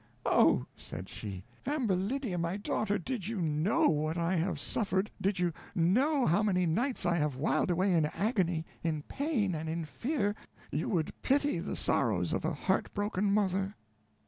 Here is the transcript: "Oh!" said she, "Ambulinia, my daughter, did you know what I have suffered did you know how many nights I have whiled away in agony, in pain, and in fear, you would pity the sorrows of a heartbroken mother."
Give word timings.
"Oh!" 0.25 0.65
said 0.75 1.09
she, 1.09 1.43
"Ambulinia, 1.63 2.39
my 2.39 2.57
daughter, 2.57 2.97
did 2.97 3.27
you 3.27 3.39
know 3.39 3.87
what 3.89 4.17
I 4.17 4.35
have 4.35 4.59
suffered 4.59 5.11
did 5.21 5.37
you 5.37 5.53
know 5.75 6.25
how 6.25 6.41
many 6.41 6.65
nights 6.65 7.05
I 7.05 7.17
have 7.17 7.35
whiled 7.35 7.69
away 7.69 7.93
in 7.93 8.05
agony, 8.07 8.65
in 8.81 9.03
pain, 9.03 9.53
and 9.53 9.69
in 9.69 9.85
fear, 9.85 10.33
you 10.71 10.89
would 10.89 11.13
pity 11.21 11.59
the 11.59 11.75
sorrows 11.75 12.33
of 12.33 12.43
a 12.43 12.51
heartbroken 12.55 13.31
mother." 13.31 13.75